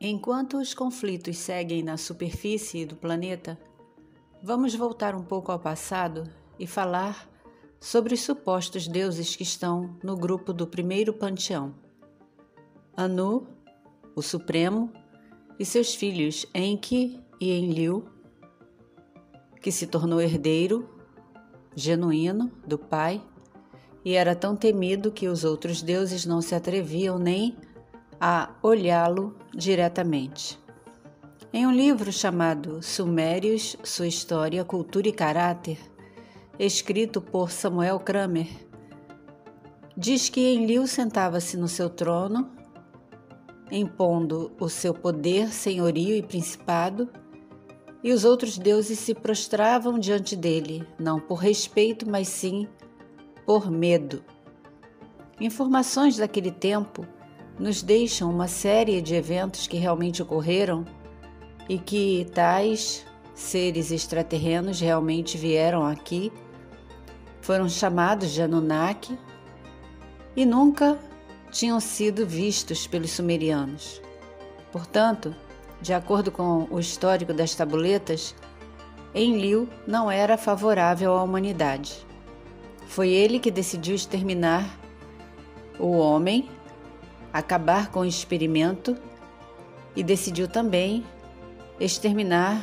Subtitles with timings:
[0.00, 3.58] Enquanto os conflitos seguem na superfície do planeta,
[4.42, 6.24] vamos voltar um pouco ao passado
[6.58, 7.28] e falar
[7.80, 11.74] sobre os supostos deuses que estão no grupo do primeiro panteão.
[12.96, 13.46] Anu,
[14.14, 14.92] o Supremo,
[15.58, 18.06] e seus filhos Enki e Enlil,
[19.60, 20.88] que se tornou herdeiro
[21.74, 23.22] genuíno do pai
[24.04, 27.56] e era tão temido que os outros deuses não se atreviam nem
[28.20, 30.58] a olhá-lo diretamente.
[31.52, 35.78] Em um livro chamado Sumérios, Sua História, Cultura e Caráter,
[36.58, 38.48] escrito por Samuel Kramer,
[39.96, 42.50] diz que Enlil sentava-se no seu trono,
[43.70, 47.08] impondo o seu poder, senhorio e principado,
[48.02, 52.68] e os outros deuses se prostravam diante dele, não por respeito, mas sim
[53.44, 54.22] por medo.
[55.40, 57.06] Informações daquele tempo
[57.58, 60.84] nos deixam uma série de eventos que realmente ocorreram
[61.68, 63.04] e que tais
[63.34, 66.32] seres extraterrenos realmente vieram aqui,
[67.40, 69.18] foram chamados de Anunnaki
[70.34, 70.98] e nunca
[71.50, 74.00] tinham sido vistos pelos sumerianos.
[74.70, 75.34] Portanto,
[75.80, 78.34] de acordo com o histórico das tabuletas,
[79.14, 82.06] Enlil não era favorável à humanidade.
[82.86, 84.78] Foi ele que decidiu exterminar
[85.78, 86.48] o homem
[87.38, 88.96] acabar com o experimento
[89.94, 91.04] e decidiu também
[91.78, 92.62] exterminar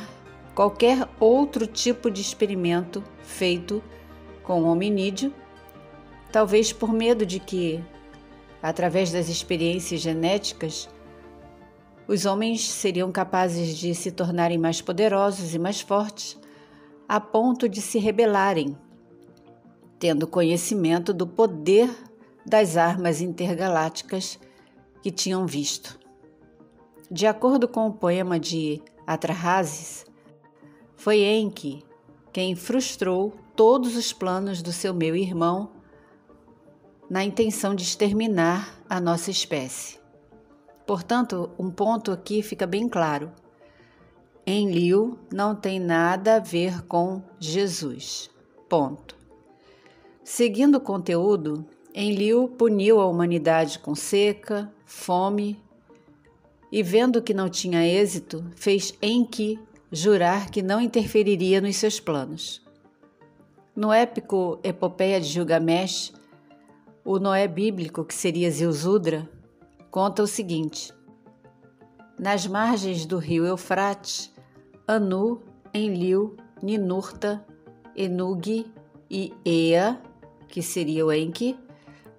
[0.54, 3.82] qualquer outro tipo de experimento feito
[4.42, 5.32] com hominídeo,
[6.32, 7.82] talvez por medo de que,
[8.62, 10.88] através das experiências genéticas,
[12.06, 16.38] os homens seriam capazes de se tornarem mais poderosos e mais fortes,
[17.08, 18.76] a ponto de se rebelarem,
[19.98, 21.90] tendo conhecimento do poder
[22.44, 24.38] das armas intergalácticas
[25.04, 26.00] que tinham visto.
[27.10, 30.06] De acordo com o poema de Atrahasis,
[30.96, 31.84] foi Enki
[32.32, 35.72] quem frustrou todos os planos do seu meu irmão
[37.10, 40.00] na intenção de exterminar a nossa espécie.
[40.86, 43.30] Portanto, um ponto aqui fica bem claro.
[44.46, 48.30] Enlil não tem nada a ver com Jesus.
[48.70, 49.14] Ponto.
[50.24, 55.62] Seguindo o conteúdo, Enlil puniu a humanidade com seca, fome
[56.72, 59.60] e, vendo que não tinha êxito, fez Enki
[59.92, 62.60] jurar que não interferiria nos seus planos.
[63.76, 66.12] No épico Epopeia de Gilgamesh,
[67.04, 69.30] o Noé bíblico, que seria Zilzudra,
[69.88, 70.92] conta o seguinte:
[72.18, 74.34] Nas margens do rio Eufrates,
[74.84, 75.40] Anu,
[75.72, 77.46] Enlil, Ninurta,
[77.94, 78.66] Enug
[79.08, 80.00] e Ea,
[80.48, 81.56] que seria o Enki,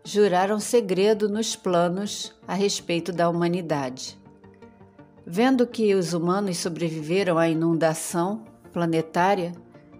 [0.05, 4.19] juraram segredo nos planos a respeito da humanidade.
[5.25, 9.51] Vendo que os humanos sobreviveram à inundação planetária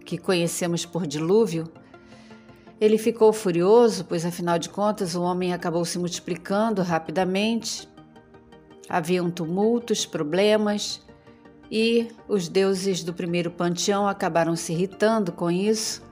[0.05, 1.67] que conhecemos por dilúvio,
[2.79, 7.89] ele ficou furioso, pois afinal de contas o homem acabou se multiplicando rapidamente.
[8.87, 11.03] Haviam tumultos, problemas,
[11.71, 16.03] e os deuses do primeiro panteão acabaram se irritando com isso,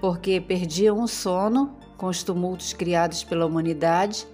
[0.00, 4.26] porque perdiam o sono com os tumultos criados pela humanidade,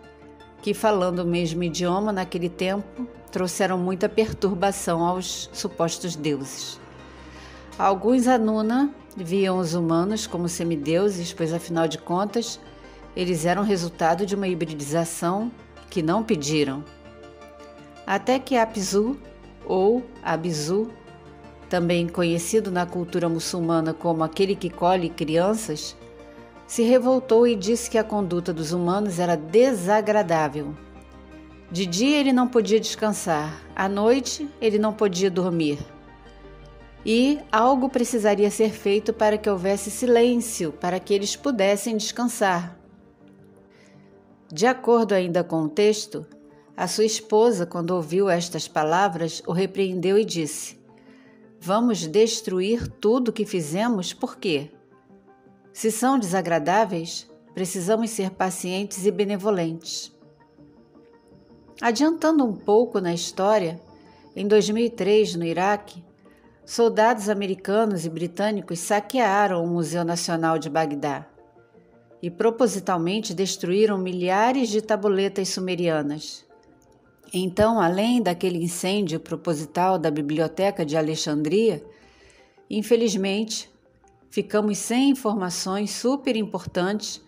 [0.63, 6.79] que, falando o mesmo idioma naquele tempo, trouxeram muita perturbação aos supostos deuses.
[7.77, 12.61] Alguns Anuna viam os humanos como semideuses, pois afinal de contas,
[13.17, 15.51] eles eram resultado de uma hibridização
[15.91, 16.85] que não pediram.
[18.07, 19.19] Até que Apsu,
[19.65, 20.91] ou Abzu,
[21.69, 25.97] também conhecido na cultura muçulmana como aquele que colhe crianças,
[26.67, 30.75] se revoltou e disse que a conduta dos humanos era desagradável.
[31.71, 35.79] De dia ele não podia descansar, à noite ele não podia dormir.
[37.05, 42.79] E algo precisaria ser feito para que houvesse silêncio, para que eles pudessem descansar.
[44.51, 46.27] De acordo ainda com o texto,
[46.77, 50.79] a sua esposa, quando ouviu estas palavras, o repreendeu e disse:
[51.61, 54.71] Vamos destruir tudo que fizemos, por quê?
[55.75, 60.17] Se são desagradáveis, precisamos ser pacientes e benevolentes.
[61.81, 63.81] Adiantando um pouco na história,
[64.37, 66.05] em 2003, no Iraque,
[66.65, 71.27] soldados americanos e britânicos saquearam o Museu Nacional de Bagdá
[72.23, 76.47] e propositalmente destruíram milhares de tabuletas sumerianas.
[77.33, 81.85] Então, além daquele incêndio proposital da Biblioteca de Alexandria,
[82.71, 83.74] infelizmente,
[84.35, 87.23] ficamos sem informações super importantes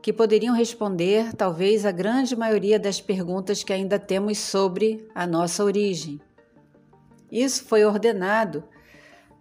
[0.00, 5.64] que poderiam responder talvez a grande maioria das perguntas que ainda temos sobre a nossa
[5.64, 6.20] origem.
[7.32, 8.62] Isso foi ordenado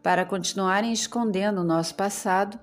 [0.01, 2.59] para continuarem escondendo o nosso passado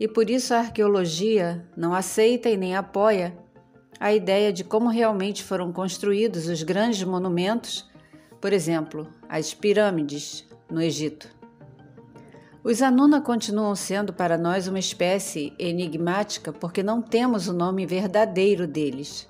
[0.00, 3.36] e por isso a arqueologia não aceita e nem apoia
[4.00, 7.86] a ideia de como realmente foram construídos os grandes monumentos,
[8.40, 11.41] por exemplo, as pirâmides no Egito.
[12.64, 18.68] Os Anuna continuam sendo para nós uma espécie enigmática porque não temos o nome verdadeiro
[18.68, 19.28] deles.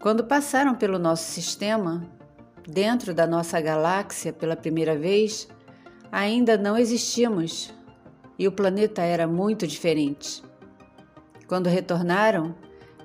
[0.00, 2.02] Quando passaram pelo nosso sistema,
[2.66, 5.46] dentro da nossa galáxia pela primeira vez,
[6.10, 7.74] ainda não existíamos
[8.38, 10.42] e o planeta era muito diferente.
[11.46, 12.54] Quando retornaram,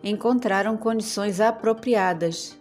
[0.01, 2.57] encontraram condições apropriadas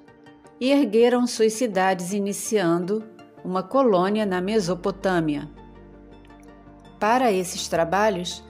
[0.60, 3.04] e ergueram suas cidades, iniciando
[3.44, 5.48] uma colônia na Mesopotâmia.
[6.98, 8.42] Para esses trabalhos,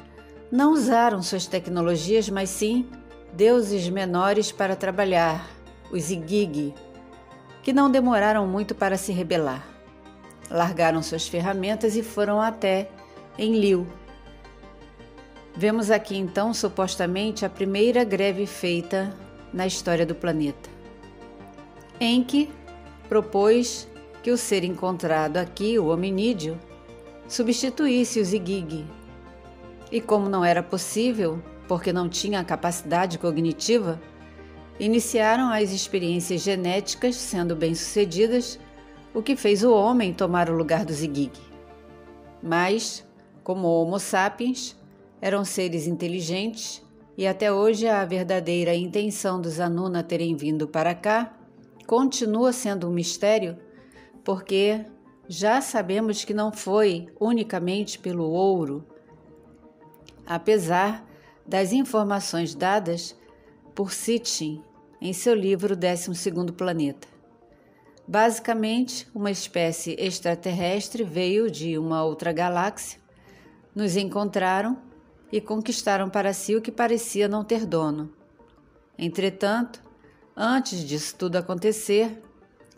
[0.51, 2.89] não usaram suas tecnologias, mas sim
[3.33, 5.47] deuses menores para trabalhar,
[5.93, 6.75] os Igigi,
[7.63, 9.67] que não demoraram muito para se rebelar.
[10.51, 12.89] Largaram suas ferramentas e foram até
[13.39, 13.87] Enlil.
[15.55, 19.15] Vemos aqui então supostamente a primeira greve feita
[19.53, 20.71] na história do planeta.
[22.01, 22.51] Enki
[23.09, 23.87] propôs
[24.23, 26.59] que o ser encontrado aqui, o hominídeo,
[27.29, 28.85] substituísse os Igig.
[29.93, 34.01] E como não era possível, porque não tinha capacidade cognitiva,
[34.81, 38.59] iniciaram as experiências genéticas sendo bem-sucedidas,
[39.15, 41.33] o que fez o homem tomar o lugar dos Igig.
[42.43, 43.07] Mas,
[43.45, 44.77] como Homo sapiens,
[45.21, 46.83] eram seres inteligentes
[47.17, 51.35] e até hoje a verdadeira intenção dos Anuna terem vindo para cá
[51.87, 53.57] continua sendo um mistério,
[54.23, 54.85] porque
[55.29, 58.83] já sabemos que não foi unicamente pelo ouro,
[60.27, 61.07] apesar
[61.47, 63.15] das informações dadas
[63.75, 64.63] por Sitchin
[65.01, 66.11] em seu livro 12
[66.57, 67.07] Planeta.
[68.07, 72.99] Basicamente, uma espécie extraterrestre veio de uma outra galáxia,
[73.75, 74.79] nos encontraram
[75.31, 78.11] e conquistaram para si o que parecia não ter dono.
[78.99, 79.83] Entretanto,
[80.35, 82.23] antes disso tudo acontecer,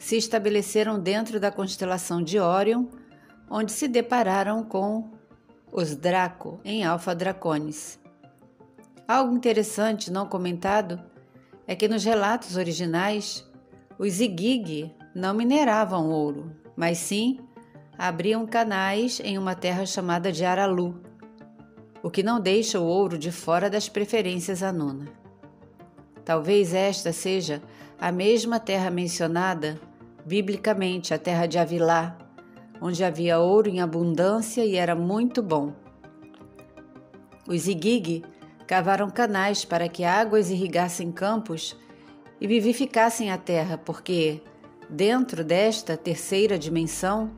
[0.01, 2.87] se estabeleceram dentro da constelação de Órion,
[3.51, 5.11] onde se depararam com
[5.71, 8.01] os Draco em Alpha Draconis.
[9.07, 10.99] Algo interessante não comentado
[11.67, 13.47] é que nos relatos originais,
[13.99, 17.39] os Igig não mineravam ouro, mas sim
[17.99, 20.99] abriam canais em uma terra chamada de Aralu,
[22.03, 25.09] o que não deixa o ouro de fora das preferências Anuna.
[26.25, 27.63] Talvez esta seja
[28.01, 29.79] a mesma terra mencionada
[30.25, 32.17] biblicamente a terra de Avilá,
[32.81, 35.73] onde havia ouro em abundância e era muito bom.
[37.47, 38.25] Os Igig
[38.67, 41.77] cavaram canais para que águas irrigassem campos
[42.41, 44.41] e vivificassem a terra, porque,
[44.89, 47.33] dentro desta terceira dimensão,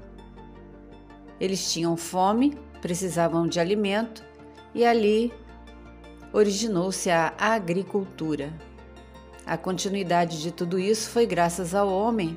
[1.40, 4.22] eles tinham fome, precisavam de alimento
[4.74, 5.32] e ali
[6.32, 8.52] originou-se a agricultura.
[9.44, 12.36] A continuidade de tudo isso foi graças ao homem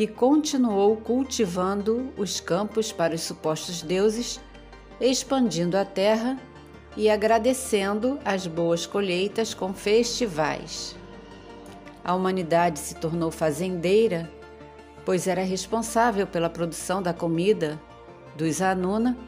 [0.00, 4.40] que continuou cultivando os campos para os supostos deuses,
[4.98, 6.40] expandindo a terra
[6.96, 10.96] e agradecendo as boas colheitas com festivais.
[12.02, 14.32] A humanidade se tornou fazendeira,
[15.04, 17.78] pois era responsável pela produção da comida
[18.34, 19.18] dos Anuna,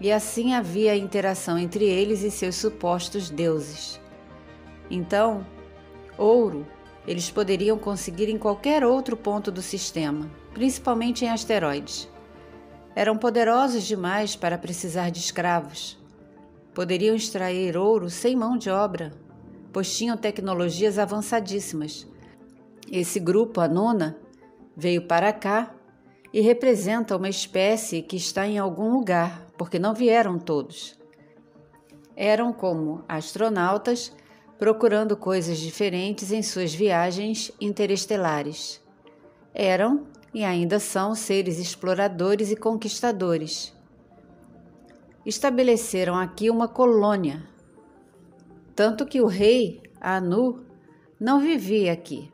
[0.00, 4.00] e assim havia interação entre eles e seus supostos deuses.
[4.90, 5.46] Então,
[6.16, 6.66] ouro
[7.08, 12.06] eles poderiam conseguir em qualquer outro ponto do sistema, principalmente em asteroides.
[12.94, 15.98] Eram poderosos demais para precisar de escravos.
[16.74, 19.14] Poderiam extrair ouro sem mão de obra,
[19.72, 22.06] pois tinham tecnologias avançadíssimas.
[22.92, 24.18] Esse grupo, a nona,
[24.76, 25.74] veio para cá
[26.30, 30.94] e representa uma espécie que está em algum lugar, porque não vieram todos.
[32.14, 34.12] Eram como astronautas
[34.58, 38.80] procurando coisas diferentes em suas viagens interestelares.
[39.54, 43.72] Eram e ainda são seres exploradores e conquistadores.
[45.24, 47.46] Estabeleceram aqui uma colônia,
[48.74, 50.64] tanto que o rei Anu
[51.20, 52.30] não vivia aqui.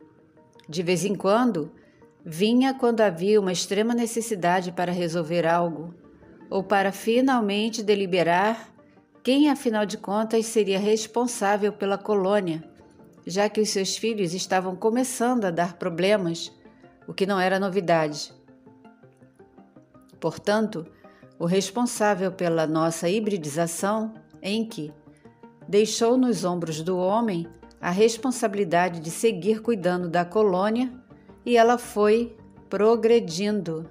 [0.69, 1.71] De vez em quando,
[2.25, 5.95] vinha quando havia uma extrema necessidade para resolver algo
[6.49, 8.74] ou para finalmente deliberar
[9.25, 12.62] quem, afinal de contas, seria responsável pela colônia,
[13.26, 16.52] já que os seus filhos estavam começando a dar problemas,
[17.09, 18.35] o que não era novidade.
[20.21, 20.87] Portanto,
[21.38, 24.12] o responsável pela nossa hibridização,
[24.43, 24.93] Enki,
[25.66, 27.49] deixou nos ombros do homem
[27.81, 30.93] a responsabilidade de seguir cuidando da colônia
[31.47, 32.37] e ela foi
[32.69, 33.88] progredindo.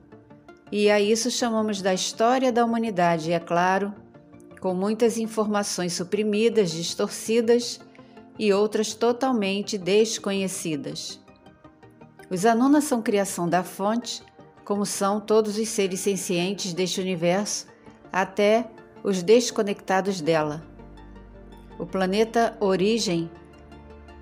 [0.72, 4.03] E a isso chamamos da história da humanidade, é claro,
[4.64, 7.82] com muitas informações suprimidas, distorcidas
[8.40, 11.20] e outras totalmente desconhecidas.
[12.30, 14.24] Os Anunas são criação da fonte,
[14.64, 17.68] como são todos os seres sencientes deste universo,
[18.10, 18.66] até
[19.04, 20.66] os desconectados dela.
[21.78, 23.30] O planeta origem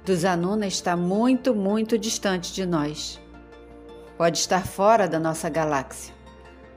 [0.04, 3.22] dos Anuna está muito, muito distante de nós.
[4.18, 6.12] Pode estar fora da nossa galáxia,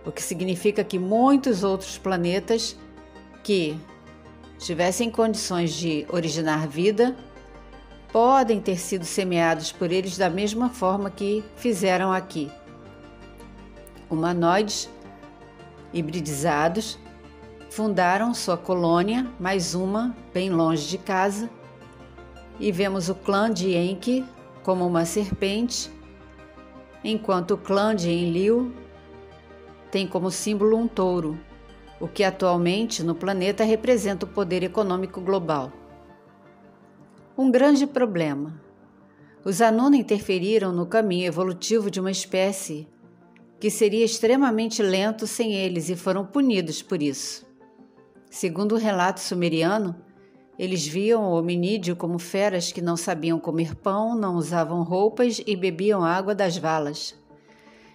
[0.05, 2.77] o que significa que muitos outros planetas
[3.45, 3.79] que
[4.59, 7.15] tivessem condições de originar vida
[8.11, 12.51] podem ter sido semeados por eles da mesma forma que fizeram aqui.
[14.09, 14.89] Humanoides
[15.93, 16.99] hibridizados
[17.71, 21.51] fundaram sua colônia, mais uma, bem longe de casa,
[22.59, 24.25] e vemos o clã de Enki
[24.63, 25.91] como uma serpente,
[27.03, 28.73] enquanto o clã de Enlil
[29.91, 31.39] tem como símbolo um touro,
[32.01, 35.73] o que atualmente no planeta representa o poder econômico global.
[37.37, 38.61] Um grande problema.
[39.45, 42.89] Os Anuna interferiram no caminho evolutivo de uma espécie
[43.61, 47.47] que seria extremamente lento sem eles e foram punidos por isso.
[48.31, 49.95] Segundo o relato sumeriano,
[50.59, 55.57] eles viam o hominídeo como feras que não sabiam comer pão, não usavam roupas e
[55.57, 57.15] bebiam água das valas.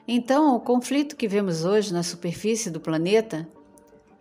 [0.07, 3.47] Então, o conflito que vemos hoje na superfície do planeta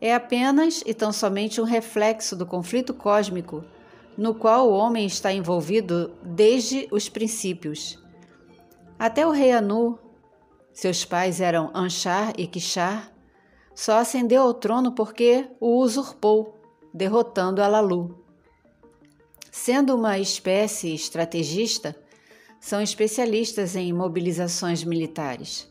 [0.00, 3.64] é apenas e tão somente um reflexo do conflito cósmico
[4.18, 8.02] no qual o homem está envolvido desde os princípios.
[8.98, 9.96] Até o rei Anu,
[10.72, 13.12] seus pais eram Anshar e Kishar,
[13.76, 16.58] só ascendeu ao trono porque o usurpou,
[16.92, 18.18] derrotando Alalu.
[19.52, 21.94] Sendo uma espécie estrategista,
[22.60, 25.70] são especialistas em mobilizações militares.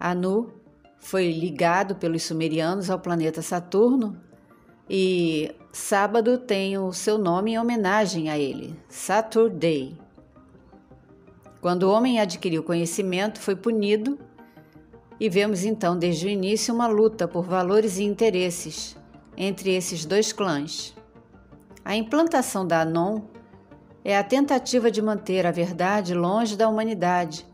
[0.00, 0.52] Anu
[0.98, 4.20] foi ligado pelos sumerianos ao planeta Saturno
[4.88, 9.96] e sábado tem o seu nome em homenagem a ele, Saturday.
[11.60, 14.18] Quando o homem adquiriu conhecimento, foi punido
[15.20, 18.96] e vemos então desde o início uma luta por valores e interesses
[19.36, 20.94] entre esses dois clãs.
[21.84, 23.22] A implantação da Anon
[24.04, 27.46] é a tentativa de manter a verdade longe da humanidade,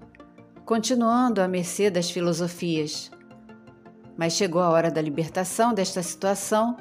[0.65, 3.11] continuando à mercê das filosofias.
[4.17, 6.77] Mas chegou a hora da libertação desta situação,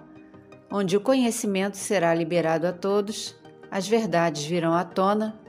[0.72, 3.36] onde o conhecimento será liberado a todos,
[3.72, 5.40] as verdades virão à tona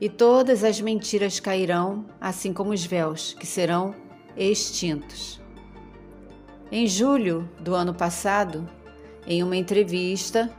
[0.00, 3.94] e todas as mentiras cairão, assim como os véus, que serão
[4.36, 5.40] extintos.
[6.72, 8.68] Em julho do ano passado,
[9.26, 10.50] em uma entrevista,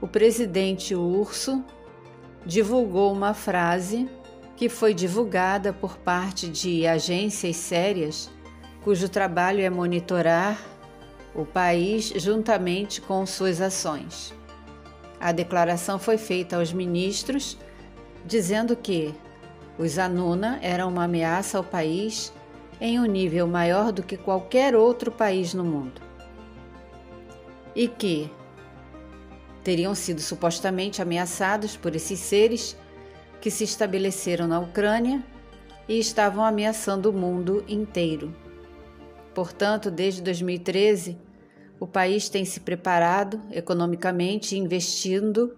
[0.00, 1.64] o presidente Urso
[2.44, 4.08] divulgou uma frase
[4.56, 8.30] que foi divulgada por parte de agências sérias
[8.82, 10.58] cujo trabalho é monitorar
[11.34, 14.34] o país juntamente com suas ações.
[15.20, 17.58] A declaração foi feita aos ministros
[18.24, 19.14] dizendo que
[19.78, 22.32] os Anuna eram uma ameaça ao país
[22.80, 26.00] em um nível maior do que qualquer outro país no mundo.
[27.74, 28.30] E que
[29.62, 32.76] teriam sido supostamente ameaçados por esses seres
[33.40, 35.22] que se estabeleceram na Ucrânia
[35.86, 38.34] e estavam ameaçando o mundo inteiro.
[39.34, 41.18] Portanto, desde 2013,
[41.78, 45.56] o país tem se preparado economicamente, investindo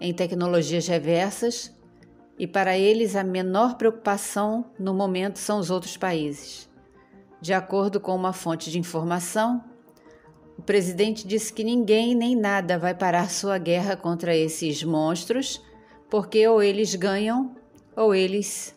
[0.00, 1.74] em tecnologias reversas
[2.38, 6.68] e para eles a menor preocupação no momento são os outros países.
[7.40, 9.64] De acordo com uma fonte de informação,
[10.56, 15.64] o presidente disse que ninguém nem nada vai parar sua guerra contra esses monstros,
[16.10, 17.56] porque ou eles ganham
[17.96, 18.74] ou eles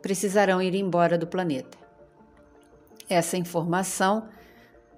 [0.00, 1.87] precisarão ir embora do planeta.
[3.08, 4.28] Essa informação,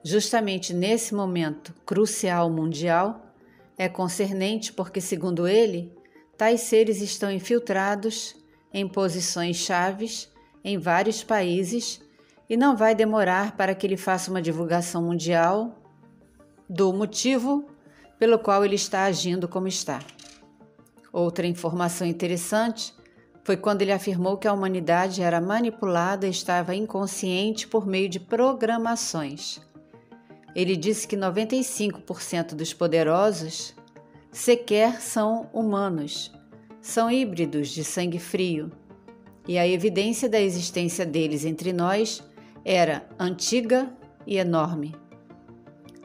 [0.03, 3.27] justamente nesse momento crucial mundial,
[3.79, 5.93] é concernente porque, segundo ele,
[6.41, 8.35] Tais seres estão infiltrados
[8.73, 10.27] em posições chaves
[10.65, 12.01] em vários países
[12.49, 15.79] e não vai demorar para que ele faça uma divulgação mundial
[16.67, 17.67] do motivo
[18.19, 19.99] pelo qual ele está agindo como está.
[21.13, 22.95] Outra informação interessante
[23.51, 28.21] foi quando ele afirmou que a humanidade era manipulada e estava inconsciente por meio de
[28.21, 29.61] programações.
[30.55, 33.75] Ele disse que 95% dos poderosos
[34.31, 36.33] sequer são humanos,
[36.81, 38.71] são híbridos de sangue frio,
[39.49, 42.23] e a evidência da existência deles entre nós
[42.65, 43.93] era antiga
[44.25, 44.95] e enorme.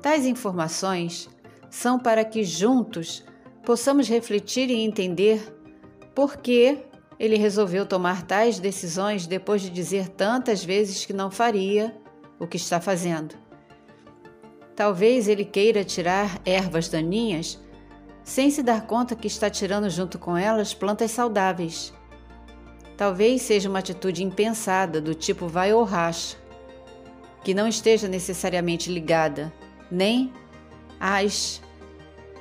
[0.01, 1.29] Tais informações
[1.69, 3.23] são para que juntos
[3.63, 5.55] possamos refletir e entender
[6.15, 6.87] por que
[7.19, 11.95] ele resolveu tomar tais decisões depois de dizer tantas vezes que não faria
[12.39, 13.35] o que está fazendo.
[14.75, 17.57] Talvez ele queira tirar ervas daninhas
[18.23, 21.93] sem se dar conta que está tirando junto com elas plantas saudáveis.
[22.97, 26.35] Talvez seja uma atitude impensada, do tipo vai ou racha,
[27.43, 29.53] que não esteja necessariamente ligada
[29.91, 30.33] nem
[30.99, 31.61] às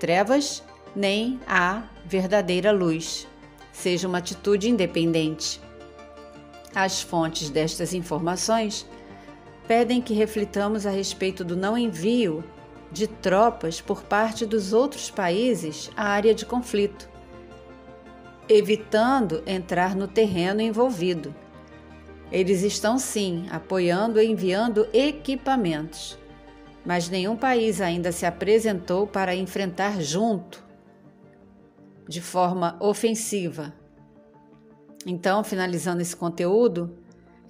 [0.00, 0.62] trevas,
[0.96, 3.28] nem à verdadeira luz.
[3.74, 5.60] Seja uma atitude independente.
[6.74, 8.86] As fontes destas informações
[9.68, 12.42] pedem que reflitamos a respeito do não envio
[12.90, 17.10] de tropas por parte dos outros países à área de conflito,
[18.48, 21.34] evitando entrar no terreno envolvido.
[22.30, 26.16] Eles estão sim apoiando e enviando equipamentos,
[26.86, 30.63] mas nenhum país ainda se apresentou para enfrentar junto,
[32.08, 33.74] de forma ofensiva.
[35.06, 36.98] Então, finalizando esse conteúdo,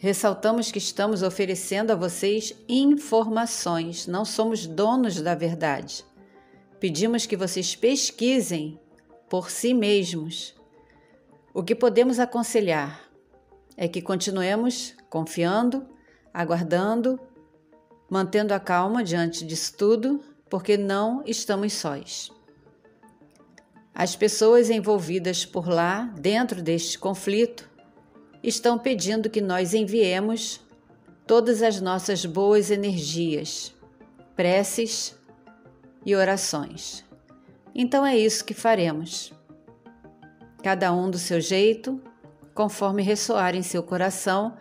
[0.05, 6.05] Ressaltamos que estamos oferecendo a vocês informações, não somos donos da verdade.
[6.79, 8.79] Pedimos que vocês pesquisem
[9.31, 10.55] por si mesmos.
[11.55, 13.09] O que podemos aconselhar
[13.79, 15.87] é que continuemos confiando,
[16.35, 17.19] aguardando,
[18.11, 20.21] mantendo a calma diante disso tudo,
[20.51, 22.31] porque não estamos sós.
[23.95, 27.71] As pessoas envolvidas por lá, dentro deste conflito,
[28.43, 30.61] estão pedindo que nós enviemos
[31.25, 33.73] todas as nossas boas energias,
[34.35, 35.17] preces
[36.05, 37.05] e orações.
[37.73, 39.33] Então é isso que faremos.
[40.63, 42.03] Cada um do seu jeito,
[42.53, 44.57] conforme ressoar em seu coração,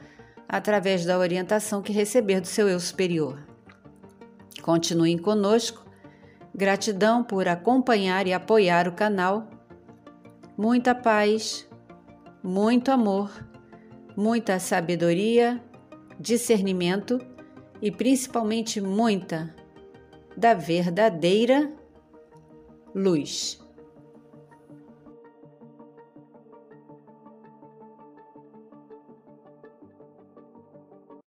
[0.47, 3.39] através da orientação que receber do seu eu superior.
[4.61, 5.82] Continuem conosco.
[6.55, 9.49] Gratidão por acompanhar e apoiar o canal.
[10.57, 11.67] Muita paz,
[12.43, 13.31] muito amor
[14.15, 15.61] muita sabedoria,
[16.19, 17.19] discernimento
[17.81, 19.53] e principalmente muita
[20.37, 21.71] da verdadeira
[22.93, 23.62] luz.